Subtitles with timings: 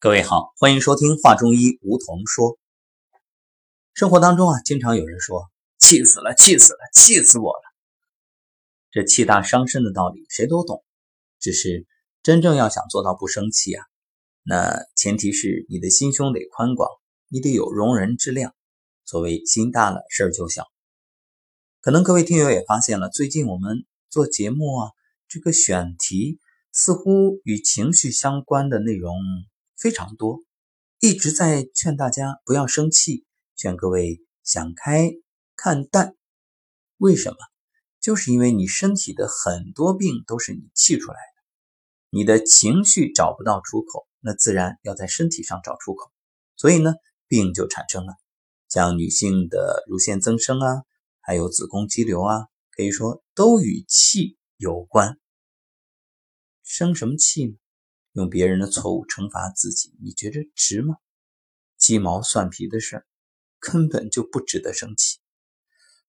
[0.00, 2.56] 各位好，欢迎收听《话中医》，梧桐说。
[3.94, 7.62] 生活当中啊，经常有人说：“气死了，气死了，气死我了。”
[8.92, 10.84] 这气大伤身的道理谁都懂，
[11.40, 11.84] 只是
[12.22, 13.84] 真正要想做到不生气啊，
[14.44, 16.88] 那前提是你的心胸得宽广，
[17.26, 18.54] 你得有容人之量。
[19.04, 20.62] 所谓心大了，事儿就小。
[21.80, 24.90] 可能各位听友也发现了，最近我们做节目啊，
[25.26, 26.38] 这个选题
[26.70, 29.16] 似乎与情绪相关的内容。
[29.78, 30.42] 非常多，
[30.98, 35.12] 一直在劝大家不要生气，劝各位想开
[35.54, 36.16] 看淡。
[36.96, 37.36] 为什么？
[38.00, 41.42] 就是因为你身体的很多病都是你气出来的，
[42.10, 46.10] 你的情绪找不到出口，那自然要在身体上找出口，
[46.56, 46.94] 所以呢，
[47.28, 48.14] 病就产生了。
[48.68, 50.82] 像女性的乳腺增生啊，
[51.20, 55.18] 还有子宫肌瘤啊，可以说都与气有关。
[56.64, 57.54] 生什么气呢？
[58.18, 60.96] 用别人的错误惩罚自己，你觉得值吗？
[61.76, 63.06] 鸡毛蒜皮的事儿
[63.60, 65.20] 根本就不值得生气。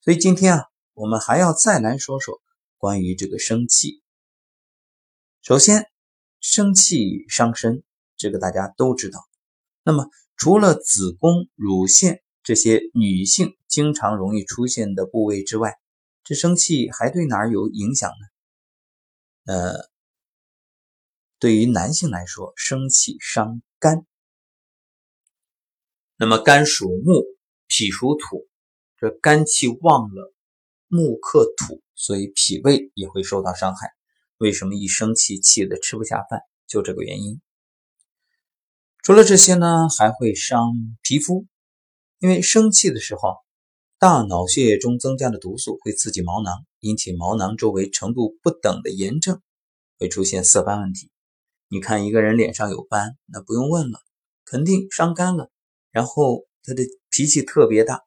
[0.00, 2.40] 所以今天啊，我们还要再来说说
[2.76, 4.02] 关于这个生气。
[5.42, 5.90] 首先，
[6.38, 7.82] 生气伤身，
[8.16, 9.18] 这个大家都知道。
[9.82, 15.74] 那么，除了子宫、乳腺这些女性经常容易出现的部位之外，
[16.22, 19.52] 这生气还对哪儿有影响呢？
[19.52, 19.95] 呃。
[21.38, 24.06] 对于男性来说，生气伤肝。
[26.16, 27.26] 那么肝属木，
[27.66, 28.48] 脾属土，
[28.96, 30.32] 这肝气旺了，
[30.88, 33.90] 木克土，所以脾胃也会受到伤害。
[34.38, 36.40] 为什么一生气气的吃不下饭？
[36.66, 37.42] 就这个原因。
[39.02, 41.46] 除了这些呢，还会伤皮肤，
[42.18, 43.36] 因为生气的时候，
[43.98, 49.42] 大脑血液中增加的毒素会刺激毛囊，引起毛囊周围程度不等的炎症，
[49.98, 51.10] 会出现色斑问题。
[51.68, 53.98] 你看一个人脸上有斑，那不用问了，
[54.44, 55.50] 肯定伤肝了。
[55.90, 58.04] 然后他的脾气特别大。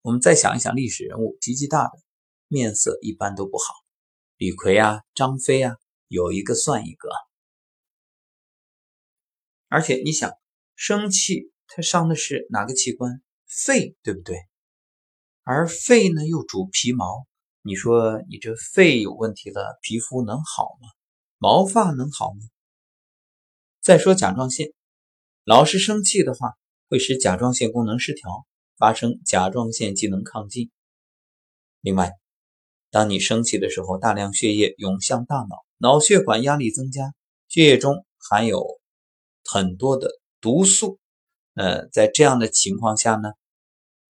[0.00, 1.92] 我们再想一想历史人物，脾气大的
[2.48, 3.64] 面色一般都不好。
[4.36, 5.76] 李逵啊，张飞啊，
[6.08, 7.08] 有一个算一个。
[9.68, 10.32] 而且你想，
[10.74, 13.22] 生气他伤的是哪个器官？
[13.46, 14.38] 肺，对不对？
[15.42, 17.26] 而肺呢又主皮毛，
[17.60, 20.88] 你说你这肺有问题了，皮肤能好吗？
[21.38, 22.40] 毛发能好吗？
[23.84, 24.72] 再说甲状腺，
[25.44, 26.54] 老是生气的话，
[26.88, 28.46] 会使甲状腺功能失调，
[28.78, 30.70] 发生甲状腺机能亢进。
[31.82, 32.12] 另外，
[32.90, 37.12] 当你生气的时候，大量血液涌向大脑，脑血管压力增加，
[37.46, 38.64] 血液中含有
[39.44, 40.08] 很多的
[40.40, 40.98] 毒素。
[41.52, 43.32] 呃，在这样的情况下呢，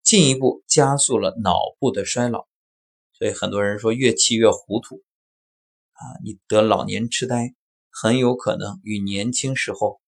[0.03, 2.45] 进一步加速了脑部的衰老。
[3.13, 5.01] 所以很多人说，越气越糊涂
[5.93, 7.55] 啊，你得老年痴呆。
[7.93, 10.01] 很有可能与年轻时候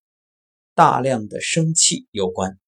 [0.74, 2.60] 大量的生气有关。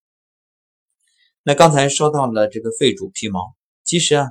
[1.42, 4.28] 那刚才说到了这个肺主皮毛，其实啊，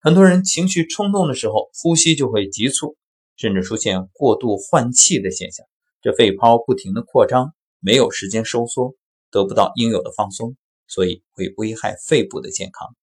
[0.00, 2.96] 很多人情绪冲动的时候，呼吸就会急促，
[3.36, 5.66] 甚至出现过度换气的现象。
[6.00, 8.94] 这肺泡不停的扩张，没有时间收缩，
[9.30, 12.96] 得不到应有的放松，所以会危害肺部的健康。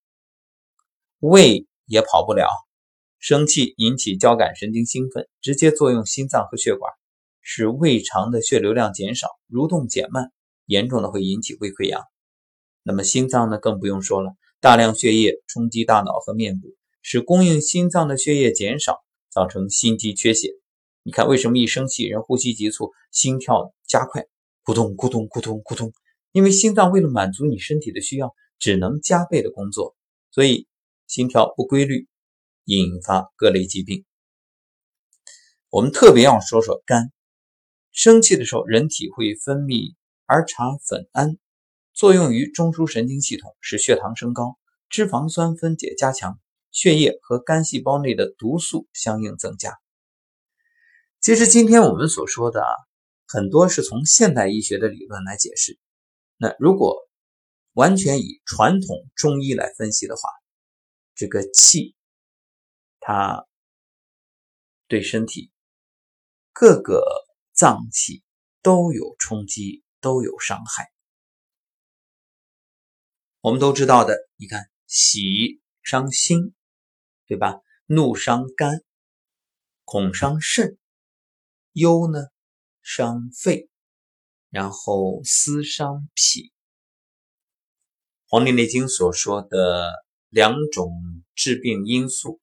[1.20, 2.48] 胃也跑不了。
[3.26, 6.92] 生气引起交感神经兴奋，直接作用心脏和血管，
[7.40, 10.30] 使胃肠的血流量减少，蠕动减慢，
[10.66, 12.02] 严重的会引起胃溃疡。
[12.82, 18.98] 那么心脏呢，更不用说了，大量血液冲击大脑和面部，使供应心脏的血液减少，
[19.30, 20.50] 造成心肌缺血。
[21.02, 24.26] 你看，为什么一生气人呼吸急促，心跳加快，
[24.66, 25.94] 咕咚咕咚咕咚咕咚？
[26.32, 29.96] 因为心脏为了满足你身体的需要，只能加倍的工作，
[30.30, 30.66] 所以
[31.06, 32.06] 心跳不规律。
[32.64, 34.04] 引发各类疾病。
[35.70, 37.12] 我们特别要说说肝。
[37.90, 39.94] 生气的时候，人体会分泌
[40.26, 41.36] 儿茶酚胺，
[41.92, 44.58] 作用于中枢神经系统，使血糖升高，
[44.88, 46.40] 脂肪酸分解加强，
[46.72, 49.78] 血液和肝细胞内的毒素相应增加。
[51.20, 52.70] 其实今天我们所说的啊，
[53.26, 55.78] 很多是从现代医学的理论来解释。
[56.36, 56.98] 那如果
[57.74, 60.28] 完全以传统中医来分析的话，
[61.14, 61.94] 这个气。
[63.06, 63.46] 它
[64.88, 65.50] 对身体
[66.54, 67.04] 各个
[67.52, 68.24] 脏器
[68.62, 70.90] 都有冲击，都有伤害。
[73.42, 76.54] 我们都知道的，你看，喜伤心，
[77.26, 77.60] 对吧？
[77.84, 78.82] 怒伤肝，
[79.84, 80.78] 恐伤肾，
[81.72, 82.28] 忧呢
[82.80, 83.68] 伤肺，
[84.48, 86.44] 然后思伤脾。
[88.28, 89.92] 《黄帝内经》所说的
[90.30, 90.90] 两种
[91.34, 92.40] 致病因素。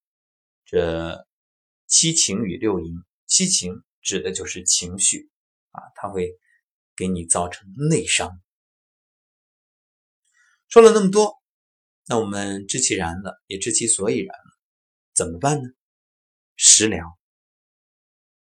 [0.71, 1.27] 这
[1.85, 2.95] 七情与六淫，
[3.25, 5.29] 七情指的就是情绪
[5.71, 6.39] 啊，它会
[6.95, 8.41] 给你造成内伤。
[10.69, 11.41] 说了那么多，
[12.07, 14.57] 那我们知其然了，也知其所以然了，
[15.13, 15.67] 怎么办呢？
[16.55, 17.19] 食疗。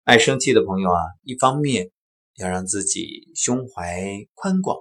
[0.03, 1.93] 爱生气的朋友啊，一方面
[2.35, 4.77] 要让自己胸怀宽广，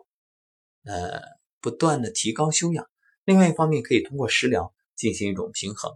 [0.86, 1.22] 呃，
[1.62, 2.84] 不断的提高修养；
[3.26, 5.94] 另外一方面，可以通过食疗进行一种平衡。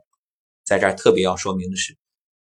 [0.63, 1.97] 在这儿特别要说明的是，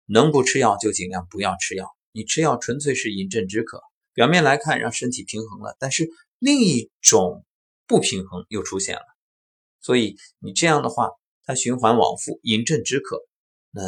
[0.05, 1.89] 能不吃药就尽量不要吃药。
[2.11, 3.81] 你吃药纯粹是饮鸩止渴，
[4.13, 6.09] 表面来看让身体平衡了，但是
[6.39, 7.45] 另一种
[7.87, 9.03] 不平衡又出现了。
[9.81, 11.09] 所以你这样的话，
[11.43, 13.19] 它循环往复，饮鸩止渴，
[13.71, 13.81] 那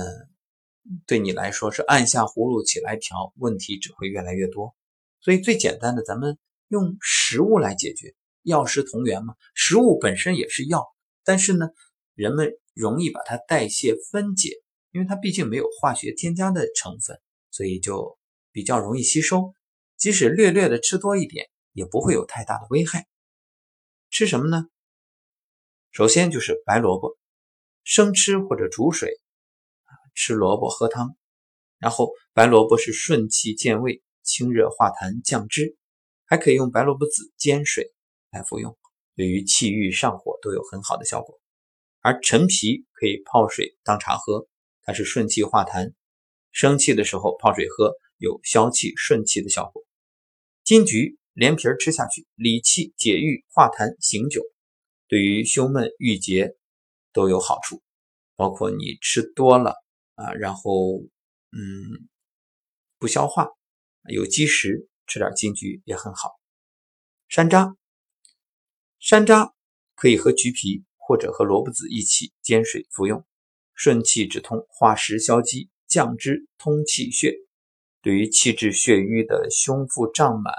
[1.06, 4.76] 对你来说是按下葫芦起来调，问题只会越来越多。
[5.22, 6.38] 所以最简单的，咱们
[6.68, 8.14] 用食物来解决，
[8.44, 9.36] 药食同源嘛。
[9.56, 10.86] 食物本身也是药，
[11.24, 11.70] 但是呢，
[12.18, 12.52] 人们。
[12.80, 14.52] 容易把它代谢分解，
[14.92, 17.20] 因为它毕竟没有化学添加的成分，
[17.50, 18.20] 所以就
[18.52, 19.56] 比较容易吸收。
[19.98, 23.08] 即使略略的吃多一点，也不会有太大的危害。
[24.12, 24.68] 吃什么呢？
[25.90, 27.18] 首先就是白萝卜，
[27.84, 29.20] 生吃或者煮水，
[30.14, 31.18] 吃萝卜喝汤。
[31.80, 35.76] 然后白萝卜是顺气健胃、清热化痰、降脂，
[36.26, 37.92] 还可以用白萝卜籽煎水
[38.30, 38.78] 来服用，
[39.16, 41.42] 对于气郁上火都有很好的效果。
[42.02, 44.48] 而陈皮可以泡水当茶喝，
[44.84, 45.94] 它是顺气化痰，
[46.52, 49.84] 生气的时候泡水喝有消气顺气的效果。
[50.64, 54.42] 金桔连皮儿吃下去，理气解郁化痰醒酒，
[55.08, 56.56] 对于胸闷郁结
[57.14, 57.82] 都有好处。
[58.36, 59.74] 包括你吃多了
[60.14, 61.00] 啊，然后
[61.52, 62.08] 嗯
[63.00, 63.50] 不消化
[64.10, 66.40] 有积食，吃点金桔也很好。
[67.28, 67.76] 山楂，
[69.00, 69.54] 山楂
[69.96, 70.84] 可以和橘皮。
[71.08, 73.26] 或者和萝卜籽一起煎水服用，
[73.74, 77.34] 顺气止痛、化食消积、降脂通气血，
[78.02, 80.54] 对于气滞血瘀的胸腹胀满、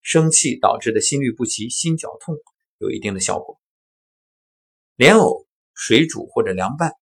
[0.00, 2.36] 生气导致的心律不齐、心绞痛
[2.78, 3.60] 有一定的效果。
[4.94, 5.44] 莲藕
[5.74, 6.92] 水煮或者凉拌，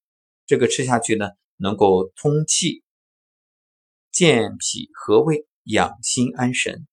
[0.46, 1.26] 这个吃下去呢，
[1.58, 2.82] 能够通气、
[4.10, 6.86] 健脾和胃、养心安神。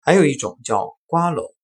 [0.00, 1.54] 还有一种叫瓜蒌，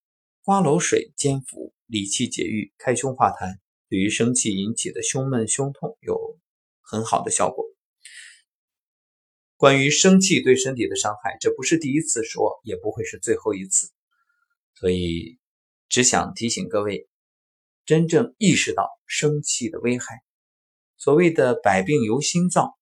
[0.42, 1.74] 瓜蒌水煎服。
[1.86, 6.38] 理气解郁、开胸化痰，对于生气引起的胸闷、胸痛有
[6.82, 7.64] 很好的效果。
[9.56, 13.90] 关于生气对身体的伤害，这不是第一次说，也不会是最后一次。
[14.74, 15.38] 所以，
[15.88, 17.08] 只想提醒各位，
[17.86, 20.22] 真正意识到生气的危害。
[20.98, 22.78] 所谓的“百病由心造”，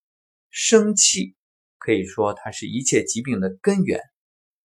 [0.51, 1.37] 生气
[1.79, 4.01] 可以说它是一切疾病的根源。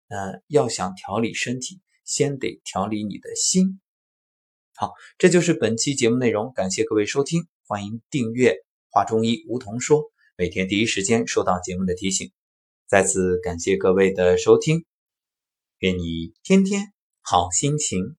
[0.07, 3.79] 呃，要想调理身体，先得调理你的心。
[4.79, 8.55] 好，这就是本期节目内容，感谢各位收听，欢迎订阅
[8.89, 12.31] 华中医梧桐说，每天第一时间收到节目的提醒。
[12.87, 14.85] 再次感谢各位的收听，
[15.79, 18.15] 愿你天天好心情。